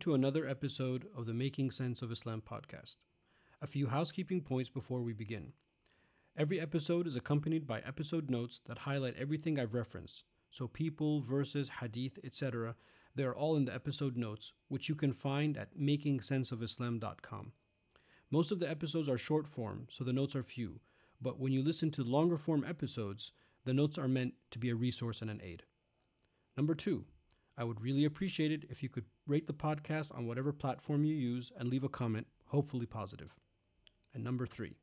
[0.00, 2.96] to another episode of the Making Sense of Islam podcast.
[3.60, 5.52] A few housekeeping points before we begin.
[6.38, 10.24] Every episode is accompanied by episode notes that highlight everything I've referenced.
[10.50, 12.76] So, people, verses, hadith, etc.,
[13.14, 17.52] they are all in the episode notes, which you can find at makingsenseofislam.com.
[18.30, 20.80] Most of the episodes are short form, so the notes are few,
[21.20, 23.32] but when you listen to longer form episodes,
[23.66, 25.64] the notes are meant to be a resource and an aid.
[26.56, 27.04] Number two,
[27.56, 31.14] I would really appreciate it if you could rate the podcast on whatever platform you
[31.14, 33.36] use and leave a comment, hopefully positive.
[34.14, 34.76] And number three,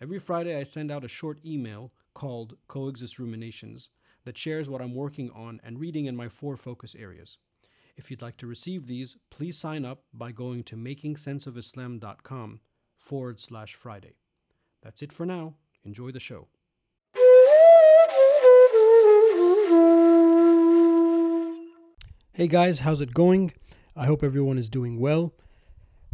[0.00, 3.90] every Friday I send out a short email called Coexist Ruminations
[4.24, 7.38] that shares what I'm working on and reading in my four focus areas.
[7.96, 12.60] If you'd like to receive these, please sign up by going to makingsenseofislam.com
[12.96, 14.16] forward slash Friday.
[14.82, 15.54] That's it for now.
[15.84, 16.48] Enjoy the show.
[22.36, 23.54] Hey guys, how's it going?
[23.96, 25.32] I hope everyone is doing well.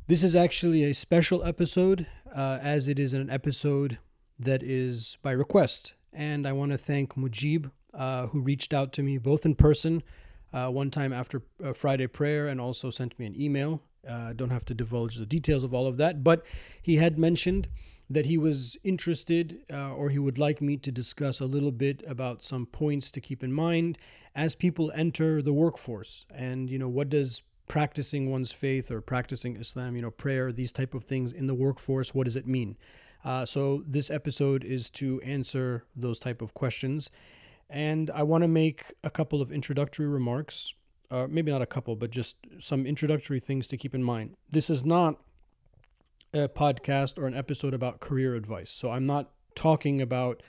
[0.06, 3.98] This is actually a special episode, uh, as it is an episode
[4.38, 5.94] that is by request.
[6.12, 10.04] And I want to thank Mujib, uh, who reached out to me both in person,
[10.52, 13.82] uh, one time after uh, Friday prayer, and also sent me an email.
[14.08, 16.46] Uh, I don't have to divulge the details of all of that, but
[16.80, 17.66] he had mentioned
[18.12, 22.02] that he was interested uh, or he would like me to discuss a little bit
[22.06, 23.96] about some points to keep in mind
[24.34, 26.27] as people enter the workforce.
[26.34, 30.72] And you know what does practicing one's faith or practicing islam you know prayer these
[30.72, 32.77] type of things in the workforce what does it mean?
[33.24, 37.10] Uh, so this episode is to answer those type of questions.
[37.70, 40.74] And i want to make a couple of introductory remarks
[41.10, 44.34] uh, maybe not a couple but just some introductory things to keep in mind.
[44.50, 45.18] This is not
[46.34, 48.70] a podcast or an episode about career advice.
[48.70, 50.42] So I'm not talking about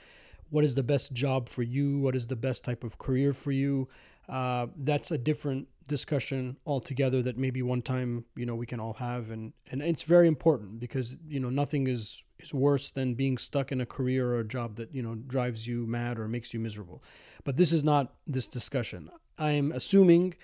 [0.50, 3.52] what is the best job for you, what is the best type of career for
[3.52, 3.88] you.
[4.28, 8.94] Uh, that's a different discussion altogether that maybe one time you know we can all
[8.94, 13.36] have and and it's very important because you know nothing is is worse than being
[13.36, 16.54] stuck in a career or a job that you know drives you mad or makes
[16.54, 17.02] you miserable
[17.44, 20.34] but this is not this discussion i am assuming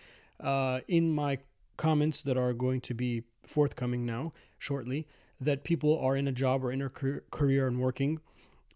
[0.41, 1.39] uh, in my
[1.79, 5.07] comments that are going to be forthcoming now shortly
[5.41, 8.21] that people are in a job or in a career and working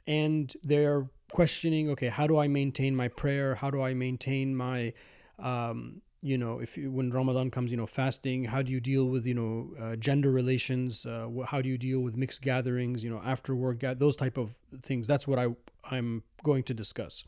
[0.06, 3.54] and they're questioning okay how do i maintain my prayer?
[3.54, 4.92] How do i maintain my
[5.38, 9.26] um, you know if when ramadan comes you know fasting how do you deal with
[9.26, 11.04] you know uh, gender relations?
[11.06, 14.56] Uh, how do you deal with mixed gatherings you know after work those type of
[14.82, 15.06] things.
[15.06, 15.48] That's what i
[15.90, 17.24] i'm going to discuss.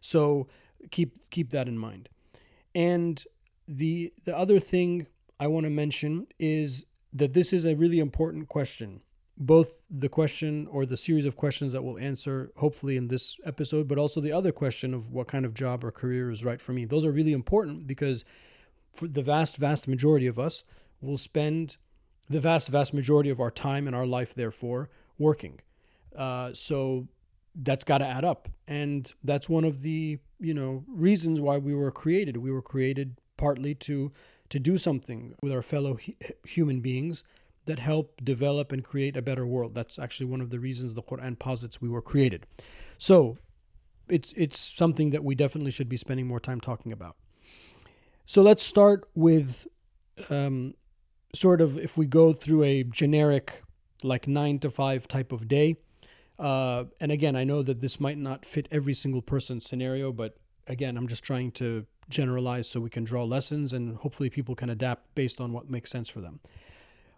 [0.00, 0.48] So
[0.90, 2.08] keep keep that in mind.
[2.74, 3.22] And
[3.66, 5.06] the the other thing
[5.40, 9.02] i want to mention is that this is a really important question.
[9.36, 13.88] Both the question or the series of questions that we'll answer, hopefully, in this episode,
[13.88, 16.72] but also the other question of what kind of job or career is right for
[16.72, 16.84] me.
[16.84, 18.24] Those are really important because
[18.92, 20.64] for the vast, vast majority of us
[21.00, 21.76] will spend
[22.28, 25.60] the vast, vast majority of our time and our life, therefore, working.
[26.16, 27.08] Uh, so
[27.54, 28.48] that's got to add up.
[28.68, 32.36] And that's one of the, you know, reasons why we were created.
[32.36, 34.12] We were created partly to
[34.52, 35.98] to do something with our fellow
[36.44, 37.24] human beings
[37.64, 39.74] that help develop and create a better world.
[39.74, 42.44] That's actually one of the reasons the Quran posits we were created.
[42.98, 43.38] So
[44.10, 47.16] it's it's something that we definitely should be spending more time talking about.
[48.26, 49.66] So let's start with
[50.28, 50.74] um,
[51.34, 53.62] sort of if we go through a generic
[54.02, 55.76] like nine to five type of day.
[56.38, 60.36] Uh, and again, I know that this might not fit every single person's scenario, but
[60.66, 64.70] again, I'm just trying to generalize so we can draw lessons and hopefully people can
[64.70, 66.40] adapt based on what makes sense for them.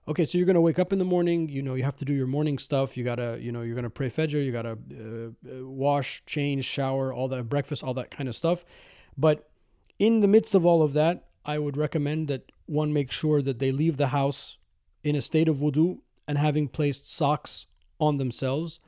[0.06, 2.04] Okay, so you're going to wake up in the morning, you know, you have to
[2.04, 2.94] do your morning stuff.
[2.94, 5.66] You got to, you know, you're going to pray Fajr, you got to uh, uh,
[5.66, 8.66] wash, change, shower, all that breakfast, all that kind of stuff.
[9.16, 9.48] But
[9.98, 13.58] in the midst of all of that, I would recommend that one make sure that
[13.58, 14.58] they leave the house
[15.02, 17.66] in a state of wudu and having placed socks
[17.98, 18.80] on themselves,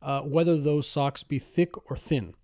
[0.00, 2.34] uh, whether those socks be thick or thin.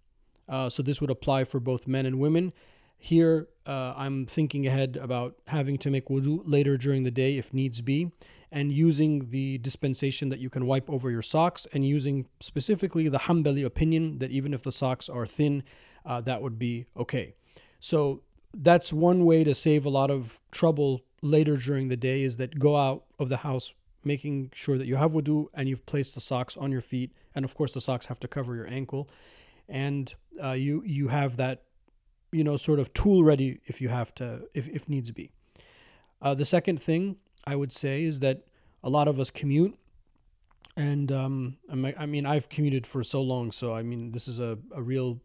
[0.49, 2.53] Uh, so this would apply for both men and women.
[2.99, 7.55] Here, uh, I'm thinking ahead about having to make wudu later during the day if
[7.55, 8.11] needs be,
[8.51, 13.19] and using the dispensation that you can wipe over your socks, and using specifically the
[13.19, 15.63] Hanbali opinion that even if the socks are thin,
[16.05, 17.35] uh, that would be okay.
[17.81, 18.23] So
[18.57, 22.59] that's one way to save a lot of trouble later during the day is that
[22.59, 23.75] go out of the house
[24.05, 27.45] making sure that you have wudu and you've placed the socks on your feet and
[27.45, 29.09] of course the socks have to cover your ankle
[29.69, 31.65] and uh, you you have that
[32.33, 35.31] you know, sort of tool ready if you have to, if, if needs be.
[36.21, 38.43] Uh, the second thing I would say is that
[38.83, 39.79] a lot of us commute.
[40.77, 43.51] And um, I mean, I've commuted for so long.
[43.51, 45.21] So, I mean, this is a, a real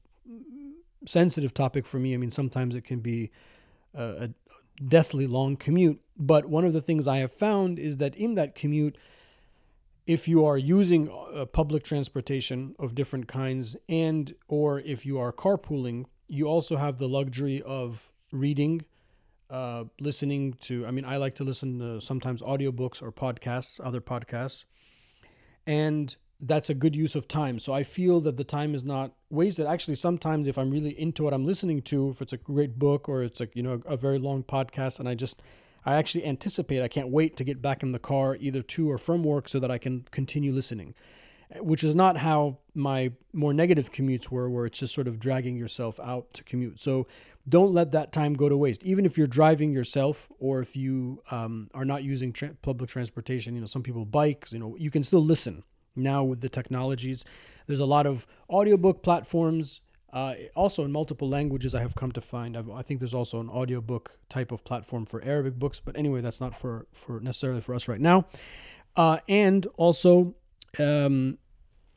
[1.06, 2.14] sensitive topic for me.
[2.14, 3.30] I mean, sometimes it can be
[3.94, 4.30] a, a
[4.88, 6.02] deathly long commute.
[6.18, 8.98] But one of the things I have found is that in that commute,
[10.06, 15.32] if you are using uh, public transportation of different kinds and or if you are
[15.32, 18.82] carpooling, you also have the luxury of reading,
[19.52, 20.86] uh, listening to.
[20.86, 24.66] I mean, I like to listen to sometimes audiobooks or podcasts, other podcasts,
[25.68, 27.60] and that's a good use of time.
[27.60, 29.68] So I feel that the time is not wasted.
[29.68, 33.08] Actually, sometimes if I'm really into what I'm listening to, if it's a great book
[33.08, 35.40] or it's like you know a very long podcast, and I just
[35.86, 38.98] I actually anticipate I can't wait to get back in the car either to or
[38.98, 40.96] from work so that I can continue listening.
[41.60, 45.56] Which is not how my more negative commutes were, where it's just sort of dragging
[45.56, 46.80] yourself out to commute.
[46.80, 47.08] So
[47.48, 48.84] don't let that time go to waste.
[48.84, 53.54] Even if you're driving yourself or if you um, are not using tra- public transportation,
[53.56, 55.64] you know, some people bikes, you know, you can still listen
[55.96, 57.26] now with the technologies.
[57.68, 59.82] There's a lot of audiobook platforms.
[60.12, 62.56] Uh, also in multiple languages, I have come to find.
[62.56, 66.22] I've, i think there's also an audiobook type of platform for Arabic books, but anyway,
[66.22, 68.28] that's not for, for necessarily for us right now.
[68.96, 70.36] Uh, and also
[70.80, 71.40] um,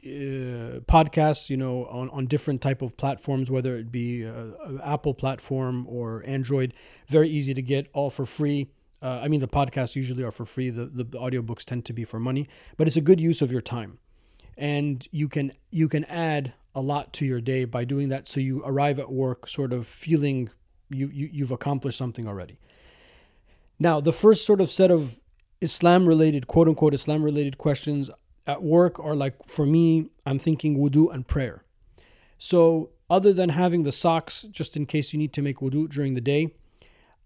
[0.06, 5.14] uh, podcasts, you know, on, on different type of platforms, whether it be uh, Apple
[5.14, 6.74] platform or Android,
[7.08, 8.70] very easy to get, all for free.
[9.02, 10.70] Uh, I mean, the podcasts usually are for free.
[10.70, 13.60] The the audiobooks tend to be for money, but it's a good use of your
[13.60, 13.98] time,
[14.56, 18.26] and you can you can add a lot to your day by doing that.
[18.26, 20.50] So you arrive at work sort of feeling
[20.88, 22.58] you, you you've accomplished something already.
[23.78, 25.20] Now, the first sort of set of
[25.60, 28.10] Islam related, quote unquote, Islam related questions
[28.46, 31.64] at work are like, for me, I'm thinking wudu and prayer.
[32.38, 36.14] So, other than having the socks, just in case you need to make wudu during
[36.14, 36.54] the day,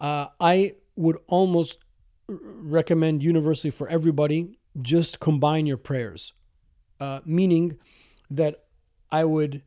[0.01, 1.81] uh, I would almost
[2.29, 6.33] recommend universally for everybody just combine your prayers,
[7.01, 7.79] uh, meaning
[8.31, 8.65] that
[9.11, 9.63] I would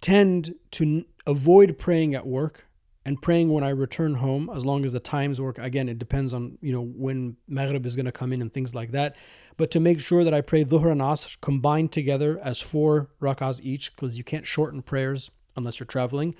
[0.00, 2.66] tend to avoid praying at work
[3.04, 5.58] and praying when I return home, as long as the times work.
[5.58, 8.74] Again, it depends on you know when Maghrib is going to come in and things
[8.74, 9.16] like that.
[9.56, 13.60] But to make sure that I pray Dhuhr and Asr combined together as four rak'ahs
[13.62, 16.34] each, because you can't shorten prayers unless you're traveling.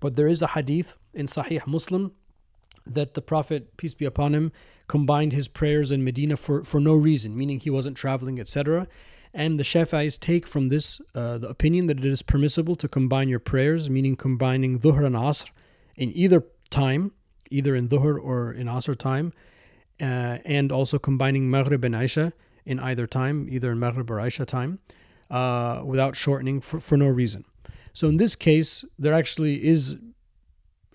[0.00, 2.12] But there is a hadith in Sahih Muslim
[2.86, 4.52] that the Prophet, peace be upon him,
[4.88, 8.86] combined his prayers in Medina for, for no reason, meaning he wasn't traveling, etc.
[9.32, 13.28] And the Shafi'is take from this uh, the opinion that it is permissible to combine
[13.28, 15.50] your prayers, meaning combining Dhuhr and Asr
[15.96, 17.12] in either time,
[17.50, 19.32] either in Dhuhr or in Asr time,
[20.00, 22.32] uh, and also combining Maghrib and Isha
[22.64, 24.80] in either time, either in Maghrib or Isha time,
[25.30, 27.44] uh, without shortening for, for no reason.
[27.92, 29.96] So in this case, there actually is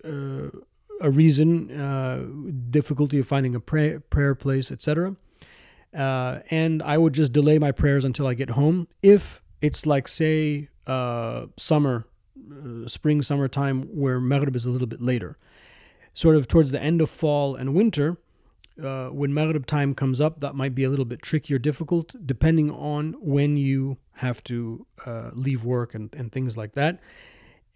[0.04, 0.50] uh,
[1.00, 2.26] a reason, uh,
[2.68, 5.16] difficulty of finding a prayer, prayer place, etc.
[5.96, 8.86] Uh, and I would just delay my prayers until I get home.
[9.02, 12.06] If it's like, say, uh, summer,
[12.50, 15.38] uh, spring, summertime, where Maghrib is a little bit later,
[16.14, 18.18] sort of towards the end of fall and winter,
[18.82, 22.14] uh, when Maghrib time comes up, that might be a little bit tricky or difficult,
[22.24, 27.00] depending on when you have to uh, leave work and, and things like that.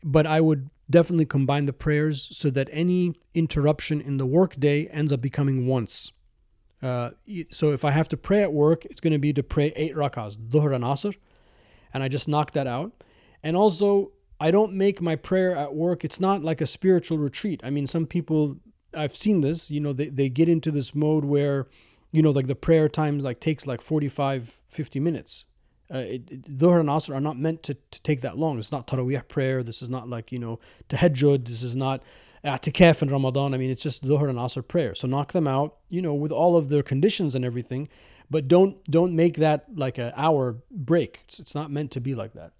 [0.02, 5.12] But I would definitely combine the prayers so that any interruption in the workday ends
[5.12, 6.12] up becoming once.
[6.82, 7.10] Uh,
[7.50, 9.94] so if I have to pray at work, it's going to be to pray eight
[9.94, 11.14] rakahs, dhuhr and asr,
[11.94, 12.92] and I just knock that out.
[13.42, 16.04] And also, I don't make my prayer at work.
[16.04, 17.60] It's not like a spiritual retreat.
[17.64, 18.58] I mean, some people
[18.96, 19.70] I've seen this.
[19.70, 21.66] You know, they they get into this mode where,
[22.12, 25.44] you know, like the prayer times like takes like 45, 50 minutes.
[25.90, 28.58] Uh, Dhuhr and Asr are not meant to, to take that long.
[28.58, 29.62] It's not Taraweeh prayer.
[29.62, 31.46] This is not like, you know, Tahajjud.
[31.46, 32.02] This is not
[32.44, 33.54] Atikaf in Ramadan.
[33.54, 34.94] I mean, it's just Dhuhr and Asr prayer.
[34.94, 37.88] So knock them out, you know, with all of their conditions and everything.
[38.30, 41.22] But don't don't make that like an hour break.
[41.24, 42.52] It's, it's not meant to be like that.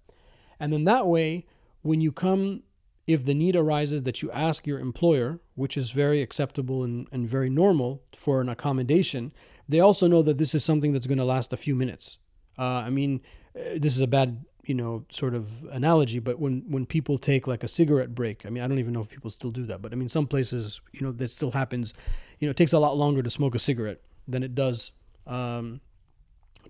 [0.59, 1.45] And then that way,
[1.85, 2.63] when you come,
[3.05, 7.29] if the need arises that you ask your employer, which is very acceptable and, and
[7.29, 9.31] very normal for an accommodation,
[9.69, 12.17] they also know that this is something that's going to last a few minutes.
[12.57, 13.21] Uh, I mean,
[13.55, 17.45] uh, this is a bad you know sort of analogy but when when people take
[17.45, 19.79] like a cigarette break i mean i don't even know if people still do that
[19.79, 21.93] but i mean some places you know that still happens
[22.39, 24.91] you know it takes a lot longer to smoke a cigarette than it does
[25.27, 25.81] um,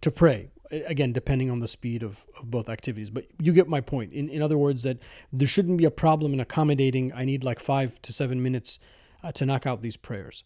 [0.01, 3.81] to pray again depending on the speed of, of both activities but you get my
[3.81, 4.97] point in, in other words that
[5.31, 8.79] there shouldn't be a problem in accommodating i need like five to seven minutes
[9.23, 10.43] uh, to knock out these prayers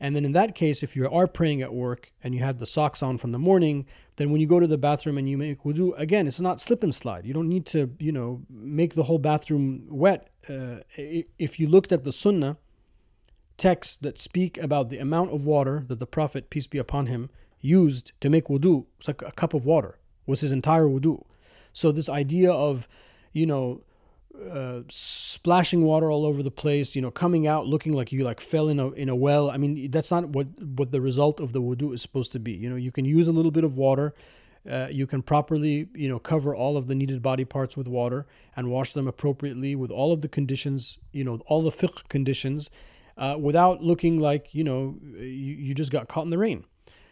[0.00, 2.66] and then in that case, if you are praying at work and you had the
[2.66, 3.84] socks on from the morning,
[4.16, 6.82] then when you go to the bathroom and you make wudu, again, it's not slip
[6.82, 7.26] and slide.
[7.26, 10.28] You don't need to, you know, make the whole bathroom wet.
[10.48, 12.56] Uh, if you looked at the sunnah
[13.58, 17.28] texts that speak about the amount of water that the Prophet, peace be upon him,
[17.60, 21.24] used to make wudu, it's like a cup of water, was his entire wudu.
[21.72, 22.88] So this idea of,
[23.32, 23.82] you know,
[24.50, 28.40] uh, splashing water all over the place, you know, coming out looking like you like
[28.40, 29.50] fell in a in a well.
[29.50, 32.52] I mean, that's not what what the result of the wudu is supposed to be.
[32.52, 34.14] You know, you can use a little bit of water.
[34.70, 38.26] Uh, you can properly, you know, cover all of the needed body parts with water
[38.54, 42.70] and wash them appropriately with all of the conditions, you know, all the fiqh conditions,
[43.16, 46.64] uh, without looking like, you know, you, you just got caught in the rain.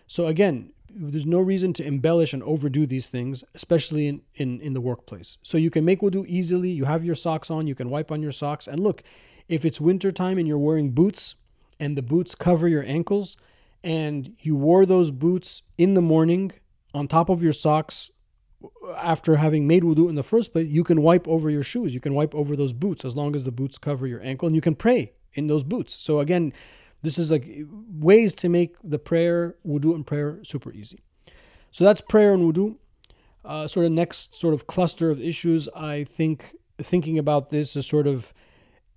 [0.09, 4.73] So again, there's no reason to embellish and overdo these things, especially in, in, in
[4.73, 5.37] the workplace.
[5.43, 6.71] So you can make wudu easily.
[6.71, 8.67] You have your socks on, you can wipe on your socks.
[8.67, 9.03] And look,
[9.49, 11.35] if it's winter time and you're wearing boots
[11.79, 13.37] and the boots cover your ankles
[13.85, 16.53] and you wore those boots in the morning
[16.95, 18.11] on top of your socks
[18.97, 21.95] after having made wudu in the first place, you can wipe over your shoes.
[21.95, 24.55] You can wipe over those boots as long as the boots cover your ankle and
[24.55, 25.93] you can pray in those boots.
[25.93, 26.53] So again,
[27.02, 27.49] this is like
[27.90, 31.00] ways to make the prayer, wudu and prayer super easy.
[31.71, 32.76] So that's prayer and wudu.
[33.45, 37.87] Uh, sort of next sort of cluster of issues, I think thinking about this is
[37.87, 38.35] sort of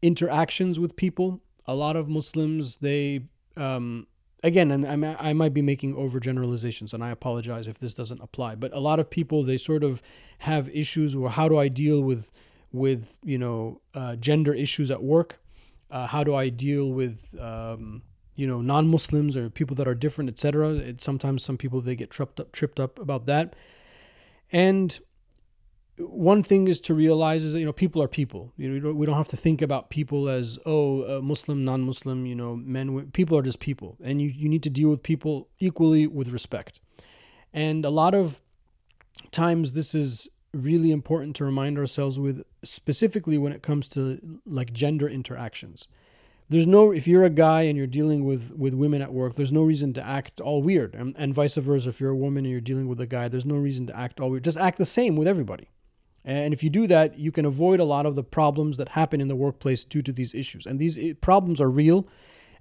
[0.01, 1.41] interactions with people.
[1.67, 3.21] A lot of Muslims, they,
[3.55, 4.07] um,
[4.43, 8.55] again, and I, I might be making overgeneralizations, and I apologize if this doesn't apply,
[8.55, 10.01] but a lot of people, they sort of
[10.39, 12.31] have issues or how do I deal with,
[12.71, 15.39] with you know, uh, gender issues at work?
[15.91, 18.01] Uh, how do I deal with um,
[18.35, 20.93] you know non-Muslims or people that are different, etc.
[20.97, 23.55] Sometimes some people they get tripped up tripped up about that,
[24.51, 24.99] and
[25.97, 28.53] one thing is to realize is that you know people are people.
[28.57, 32.25] You know we don't have to think about people as oh uh, Muslim, non-Muslim.
[32.25, 35.49] You know men, people are just people, and you you need to deal with people
[35.59, 36.79] equally with respect.
[37.53, 38.41] And a lot of
[39.31, 44.73] times this is really important to remind ourselves with specifically when it comes to like
[44.73, 45.87] gender interactions.
[46.49, 49.53] There's no if you're a guy and you're dealing with with women at work there's
[49.53, 51.89] no reason to act all weird and, and vice versa.
[51.89, 54.19] If you're a woman and you're dealing with a guy there's no reason to act
[54.19, 54.43] all weird.
[54.43, 55.69] Just act the same with everybody.
[56.25, 59.21] And if you do that you can avoid a lot of the problems that happen
[59.21, 60.65] in the workplace due to these issues.
[60.65, 62.07] And these problems are real.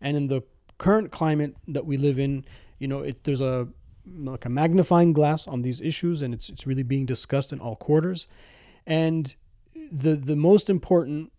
[0.00, 0.42] And in the
[0.78, 2.44] current climate that we live in
[2.78, 3.68] you know it, there's a
[4.06, 7.76] like a magnifying glass on these issues, and it's it's really being discussed in all
[7.76, 8.26] quarters.
[8.86, 9.34] And
[9.92, 11.32] the the most important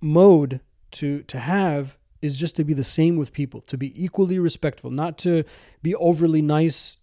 [0.00, 0.60] mode
[0.92, 4.90] to to have is just to be the same with people, to be equally respectful,
[4.90, 5.44] not to
[5.82, 6.96] be overly nice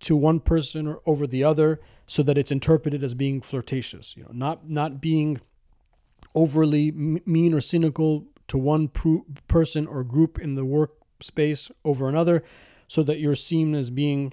[0.00, 4.22] to one person or over the other so that it's interpreted as being flirtatious you
[4.22, 5.40] know not not being
[6.34, 8.88] overly mean or cynical to one
[9.48, 12.42] person or group in the workspace over another
[12.86, 14.32] so that you're seen as being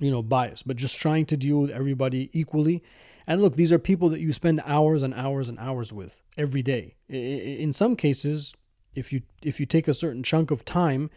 [0.00, 2.82] you know, bias, but just trying to deal with everybody equally.
[3.26, 6.62] And look, these are people that you spend hours and hours and hours with every
[6.62, 6.96] day.
[7.08, 8.54] In some cases,
[8.94, 11.10] if you if you take a certain chunk of time,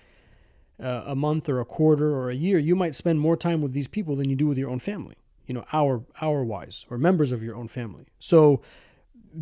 [0.82, 3.74] uh, a month or a quarter or a year, you might spend more time with
[3.74, 5.16] these people than you do with your own family.
[5.46, 8.08] You know, hour hour wise, or members of your own family.
[8.20, 8.62] So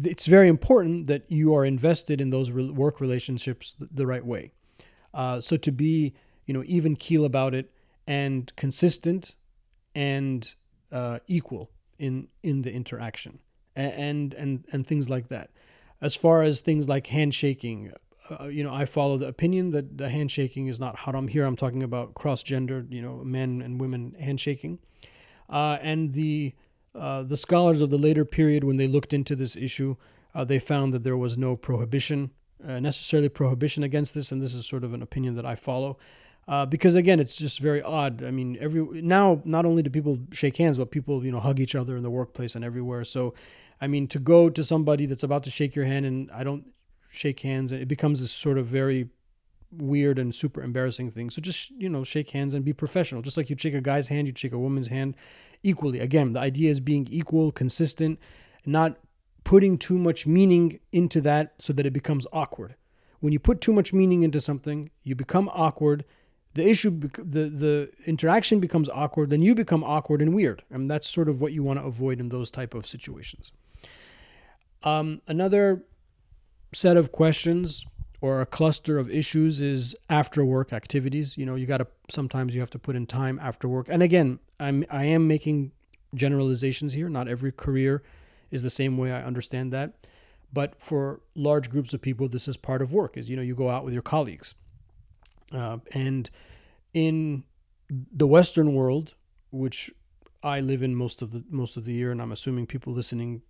[0.04, 4.52] it's very important that you are invested in those work relationships the right way.
[5.14, 6.14] Uh, so to be
[6.46, 7.72] you know even keel about it
[8.08, 9.36] and consistent
[9.94, 10.56] and
[10.92, 13.40] uh, equal in in the interaction
[13.76, 15.52] and and and things like that.
[16.02, 17.92] As far as things like handshaking,
[18.30, 21.28] uh, you know, I follow the opinion that the handshaking is not haram.
[21.28, 24.80] Here, I'm talking about cross gender, you know, men and women handshaking,
[25.50, 26.54] uh, and the
[26.96, 29.96] uh, the scholars of the later period, when they looked into this issue,
[30.34, 32.32] uh, they found that there was no prohibition,
[32.68, 35.98] uh, necessarily prohibition against this, and this is sort of an opinion that I follow.
[36.48, 38.24] Uh, because again, it's just very odd.
[38.24, 41.60] I mean, every now not only do people shake hands, but people you know hug
[41.60, 43.04] each other in the workplace and everywhere.
[43.04, 43.34] So,
[43.82, 46.68] I mean, to go to somebody that's about to shake your hand and I don't
[47.10, 49.10] shake hands, it becomes this sort of very
[49.72, 51.30] weird and super embarrassing thing.
[51.30, 53.22] So just you know, shake hands and be professional.
[53.22, 55.16] Just like you'd shake a guy's hand, you'd shake a woman's hand
[55.64, 56.00] equally.
[56.00, 58.20] Again, the idea is being equal, consistent,
[58.66, 58.98] not
[59.44, 62.76] putting too much meaning into that so that it becomes awkward.
[63.20, 66.06] When you put too much meaning into something, you become awkward
[66.58, 71.08] the issue, the the interaction becomes awkward, then you become awkward and weird, and that's
[71.08, 73.52] sort of what you want to avoid in those type of situations.
[74.82, 75.84] Um, another
[76.74, 77.86] set of questions
[78.22, 81.38] or a cluster of issues is after work activities.
[81.38, 84.02] You know, you got to sometimes you have to put in time after work, and
[84.02, 85.74] again, I'm I am making
[86.16, 87.08] generalizations here.
[87.08, 88.02] Not every career
[88.50, 89.12] is the same way.
[89.12, 90.08] I understand that,
[90.52, 93.16] but for large groups of people, this is part of work.
[93.16, 94.56] Is you know you go out with your colleagues
[95.52, 96.30] uh, and
[96.94, 97.44] in
[97.90, 99.16] the Western world,
[99.52, 99.92] which
[100.44, 103.42] I live in most of the most of the year, and I'm assuming people listening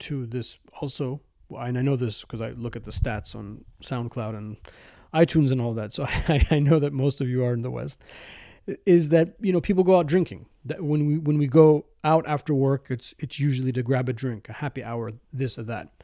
[0.00, 1.20] to this also,
[1.50, 4.56] and I know this because I look at the stats on SoundCloud and
[5.14, 7.70] iTunes and all that, so I, I know that most of you are in the
[7.70, 8.00] West.
[8.84, 10.46] Is that you know people go out drinking?
[10.64, 14.12] That when we when we go out after work, it's it's usually to grab a
[14.12, 15.97] drink, a happy hour, this or that.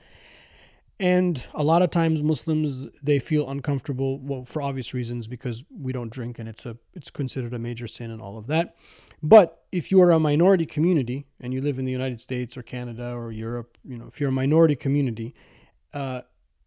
[1.00, 5.92] And a lot of times Muslims they feel uncomfortable well for obvious reasons because we
[5.92, 8.76] don't drink and it's a it's considered a major sin and all of that.
[9.22, 12.62] But if you are a minority community and you live in the United States or
[12.62, 15.34] Canada or Europe, you know, if you're a minority community,
[15.92, 16.20] uh,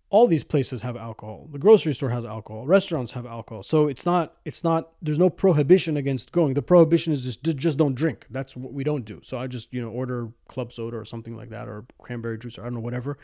[0.09, 1.47] all these places have alcohol.
[1.51, 2.65] The grocery store has alcohol.
[2.65, 3.63] Restaurants have alcohol.
[3.63, 6.53] So it's not it's not there's no prohibition against going.
[6.53, 8.25] The prohibition is just just don't drink.
[8.29, 9.19] That's what we don't do.
[9.23, 12.57] So I just, you know, order club soda or something like that or cranberry juice
[12.57, 13.17] or I don't know whatever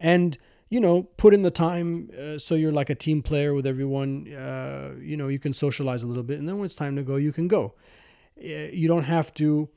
[0.00, 0.38] and
[0.68, 4.32] you know put in the time uh, so you're like a team player with everyone
[4.32, 7.02] uh, you know you can socialize a little bit and then when it's time to
[7.02, 7.74] go you can go
[8.38, 9.68] uh, you don't have to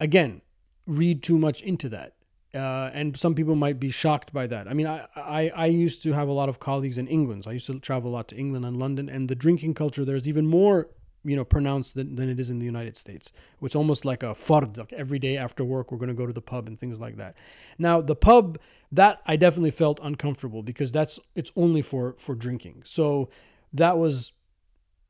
[0.00, 0.40] again
[0.86, 2.14] read too much into that
[2.56, 4.66] uh, and some people might be shocked by that.
[4.66, 7.44] I mean, I, I, I used to have a lot of colleagues in England.
[7.44, 10.04] So I used to travel a lot to England and London, and the drinking culture
[10.04, 10.88] there is even more
[11.26, 13.32] you know pronounced than, than it is in the United States.
[13.60, 16.32] It's almost like a fard, like every day after work we're going to go to
[16.32, 17.36] the pub and things like that.
[17.78, 18.58] Now the pub
[18.92, 22.82] that I definitely felt uncomfortable because that's it's only for for drinking.
[22.84, 23.28] So
[23.72, 24.32] that was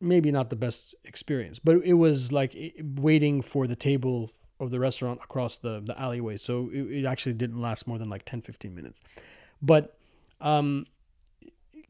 [0.01, 4.81] maybe not the best experience, but it was like waiting for the table of the
[4.81, 6.37] restaurant across the the alleyway.
[6.37, 9.01] So it, it actually didn't last more than like 10 15 minutes.
[9.61, 9.97] But
[10.41, 10.87] um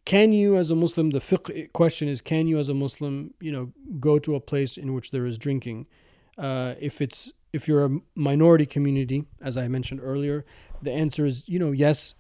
[0.07, 3.53] can you as a muslim the fiqh question is can you as a muslim you
[3.53, 5.87] know go to a place in which there is drinking
[6.39, 10.45] uh, if it's if you're a minority community as i mentioned earlier
[10.81, 12.15] the answer is you know yes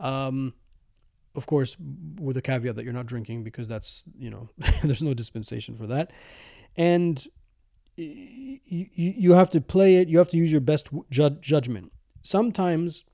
[0.00, 0.54] um,
[1.34, 1.76] of course
[2.18, 4.48] with a caveat that you're not drinking because that's you know
[4.82, 6.12] there's no dispensation for that
[6.76, 7.26] and
[7.96, 11.92] you, you have to play it you have to use your best ju- judgment
[12.22, 13.04] sometimes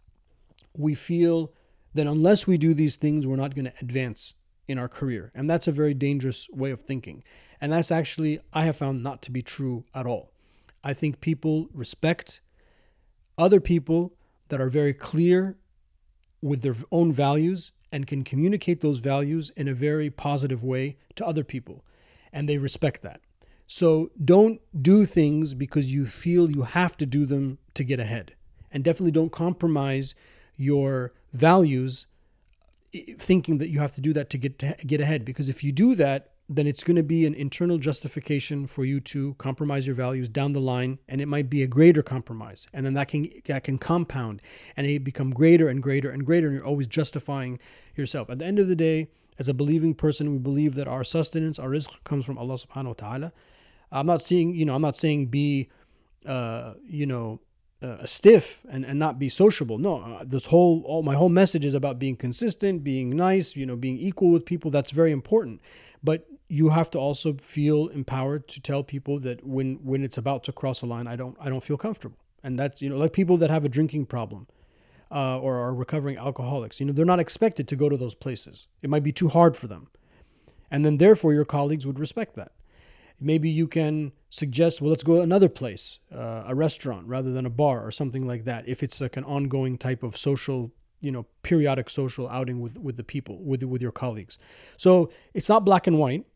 [0.76, 1.52] we feel
[1.96, 4.34] that unless we do these things, we're not going to advance
[4.68, 5.32] in our career.
[5.34, 7.24] And that's a very dangerous way of thinking.
[7.60, 10.32] And that's actually, I have found not to be true at all.
[10.84, 12.40] I think people respect
[13.38, 14.14] other people
[14.48, 15.56] that are very clear
[16.42, 21.26] with their own values and can communicate those values in a very positive way to
[21.26, 21.84] other people.
[22.32, 23.20] And they respect that.
[23.66, 28.34] So don't do things because you feel you have to do them to get ahead.
[28.70, 30.14] And definitely don't compromise
[30.56, 32.06] your values
[33.18, 35.24] thinking that you have to do that to get to get ahead.
[35.24, 39.00] Because if you do that then it's going to be an internal justification for you
[39.00, 42.68] to compromise your values down the line and it might be a greater compromise.
[42.72, 44.40] And then that can that can compound
[44.76, 47.58] and it become greater and greater and greater and you're always justifying
[47.96, 48.30] yourself.
[48.30, 51.58] At the end of the day as a believing person we believe that our sustenance
[51.58, 53.32] our rizq comes from Allah subhanahu wa ta'ala
[53.96, 55.68] I'm not saying you know I'm not saying be
[56.26, 57.40] uh, you know
[57.82, 59.78] uh, stiff and, and not be sociable.
[59.78, 63.66] No, uh, this whole all my whole message is about being consistent, being nice, you
[63.66, 64.70] know, being equal with people.
[64.70, 65.60] That's very important.
[66.02, 70.44] But you have to also feel empowered to tell people that when when it's about
[70.44, 72.18] to cross a line, I don't I don't feel comfortable.
[72.42, 74.46] And that's you know like people that have a drinking problem.
[75.08, 76.80] Uh, or are recovering alcoholics.
[76.80, 78.66] You know, they're not expected to go to those places.
[78.82, 79.86] It might be too hard for them.
[80.68, 82.50] And then, therefore, your colleagues would respect that.
[83.20, 87.50] Maybe you can suggest, well, let's go another place, uh, a restaurant rather than a
[87.50, 88.68] bar or something like that.
[88.68, 92.96] If it's like an ongoing type of social, you know, periodic social outing with, with
[92.96, 94.38] the people, with, with your colleagues.
[94.76, 96.26] So it's not black and white.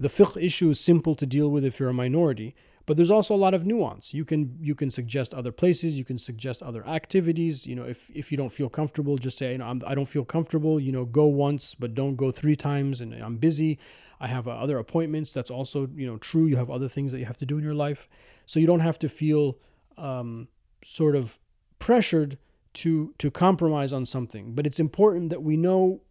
[0.00, 2.54] The fiqh issue is simple to deal with if you're a minority,
[2.86, 4.14] but there's also a lot of nuance.
[4.14, 7.66] You can you can suggest other places, you can suggest other activities.
[7.66, 10.08] You know, if if you don't feel comfortable, just say, you know, I'm, I don't
[10.08, 10.78] feel comfortable.
[10.80, 13.78] You know, go once, but don't go three times, and I'm busy.
[14.20, 15.32] I have uh, other appointments.
[15.32, 16.46] That's also you know true.
[16.46, 18.08] You have other things that you have to do in your life,
[18.46, 19.58] so you don't have to feel
[19.96, 20.48] um,
[20.84, 21.38] sort of
[21.78, 22.38] pressured
[22.74, 24.54] to to compromise on something.
[24.54, 26.02] But it's important that we know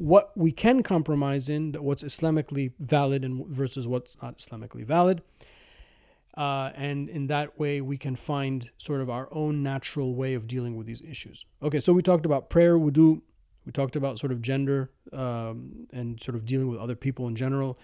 [0.00, 5.22] what we can compromise in, that what's Islamically valid and versus what's not Islamically valid.
[6.36, 10.46] Uh, and in that way, we can find sort of our own natural way of
[10.46, 11.44] dealing with these issues.
[11.62, 13.20] Okay, so we talked about prayer, wudu,
[13.70, 17.36] we talked about sort of gender um, and sort of dealing with other people in
[17.36, 17.78] general,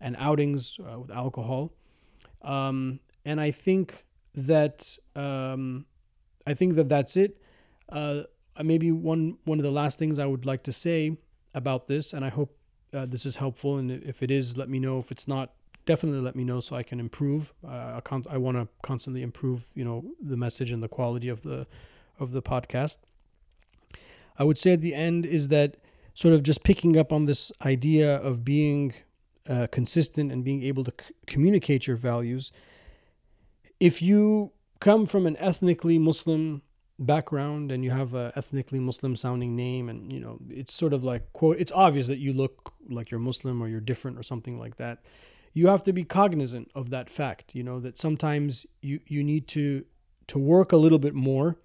[0.00, 1.74] and outings uh, with alcohol.
[2.40, 5.84] Um, and I think that um,
[6.46, 7.36] I think that that's it.
[7.90, 8.22] Uh,
[8.64, 11.18] maybe one one of the last things I would like to say
[11.52, 12.56] about this, and I hope
[12.94, 13.76] uh, this is helpful.
[13.76, 14.98] And if it is, let me know.
[14.98, 15.52] If it's not,
[15.84, 17.52] definitely let me know so I can improve.
[17.62, 21.66] Uh, I want to constantly improve, you know, the message and the quality of the
[22.18, 22.96] of the podcast.
[24.38, 25.76] I would say at the end is that
[26.14, 28.94] sort of just picking up on this idea of being
[29.48, 32.50] uh, consistent and being able to c- communicate your values.
[33.78, 36.62] If you come from an ethnically Muslim
[36.98, 41.04] background and you have a ethnically Muslim sounding name and you know it's sort of
[41.04, 44.58] like quote it's obvious that you look like you're Muslim or you're different or something
[44.58, 45.04] like that
[45.52, 49.46] you have to be cognizant of that fact you know that sometimes you you need
[49.46, 49.84] to
[50.26, 51.58] to work a little bit more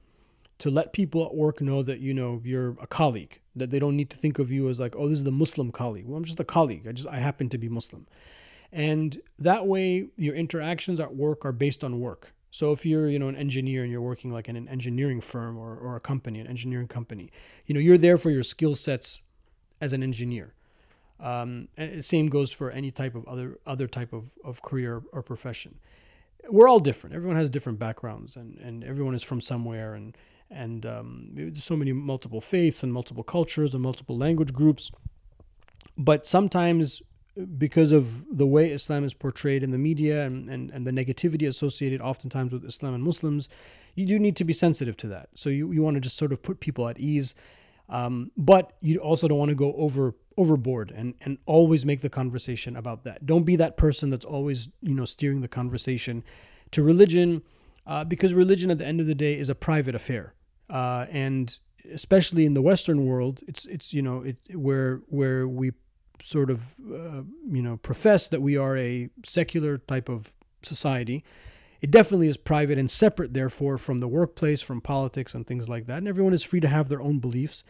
[0.61, 3.97] to let people at work know that you know you're a colleague that they don't
[3.97, 6.05] need to think of you as like oh this is the muslim colleague.
[6.07, 6.87] Well i'm just a colleague.
[6.87, 8.07] I just i happen to be muslim.
[8.71, 12.33] And that way your interactions at work are based on work.
[12.51, 15.57] So if you're you know an engineer and you're working like in an engineering firm
[15.57, 17.31] or, or a company an engineering company
[17.65, 19.21] you know you're there for your skill sets
[19.81, 20.53] as an engineer.
[21.19, 21.69] Um,
[22.01, 25.79] same goes for any type of other other type of, of career or profession.
[26.49, 27.15] We're all different.
[27.15, 30.15] Everyone has different backgrounds and, and everyone is from somewhere and
[30.51, 34.91] and um, so many multiple faiths and multiple cultures and multiple language groups.
[35.97, 37.01] But sometimes,
[37.57, 41.47] because of the way Islam is portrayed in the media and, and, and the negativity
[41.47, 43.47] associated oftentimes with Islam and Muslims,
[43.95, 45.29] you do need to be sensitive to that.
[45.35, 47.33] So you, you want to just sort of put people at ease.
[47.89, 52.09] Um, but you also don't want to go over overboard and, and always make the
[52.09, 53.25] conversation about that.
[53.25, 56.23] Don't be that person that's always, you know, steering the conversation
[56.71, 57.41] to religion,
[57.85, 60.33] uh, because religion at the end of the day is a private affair
[60.71, 61.57] uh, and
[61.93, 65.73] especially in the Western world, it's it's you know it where where we
[66.23, 71.23] sort of uh, you know profess that we are a secular type of society.
[71.81, 75.87] It definitely is private and separate, therefore, from the workplace, from politics, and things like
[75.87, 75.97] that.
[75.97, 77.63] And everyone is free to have their own beliefs,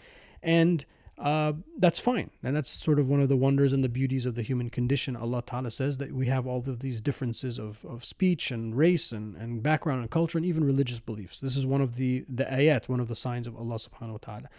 [0.43, 0.85] and
[1.21, 2.31] uh, that's fine.
[2.41, 5.15] And that's sort of one of the wonders and the beauties of the human condition.
[5.15, 9.11] Allah Ta'ala says that we have all of these differences of, of speech and race
[9.11, 11.39] and, and background and culture and even religious beliefs.
[11.39, 14.17] This is one of the, the ayat, one of the signs of Allah subhanahu wa
[14.17, 14.49] ta'ala.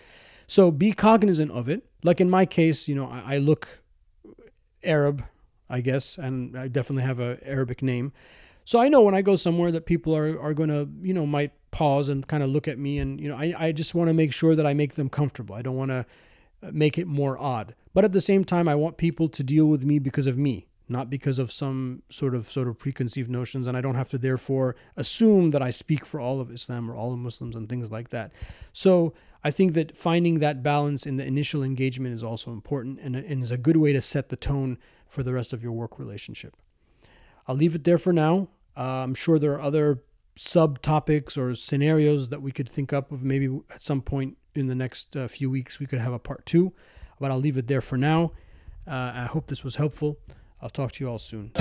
[0.46, 1.84] So be cognizant of it.
[2.04, 3.82] Like in my case, you know, I, I look
[4.84, 5.24] Arab,
[5.68, 8.12] I guess, and I definitely have a Arabic name.
[8.64, 11.26] So I know when I go somewhere that people are, are going to, you know,
[11.26, 12.98] might pause and kind of look at me.
[12.98, 15.56] And, you know, I, I just want to make sure that I make them comfortable.
[15.56, 16.06] I don't want to,
[16.70, 17.74] make it more odd.
[17.94, 20.66] But at the same time, I want people to deal with me because of me,
[20.88, 24.18] not because of some sort of sort of preconceived notions, and I don't have to
[24.18, 27.90] therefore assume that I speak for all of Islam or all of Muslims and things
[27.90, 28.32] like that.
[28.72, 29.12] So
[29.44, 33.42] I think that finding that balance in the initial engagement is also important and, and
[33.42, 36.56] is a good way to set the tone for the rest of your work relationship.
[37.46, 38.48] I'll leave it there for now.
[38.76, 40.02] Uh, I'm sure there are other
[40.36, 44.74] subtopics or scenarios that we could think up of maybe at some point in the
[44.74, 46.72] next uh, few weeks we could have a part two
[47.20, 48.32] but i'll leave it there for now.
[48.86, 50.18] Uh, i hope this was helpful.
[50.60, 51.52] I'll talk to you all soon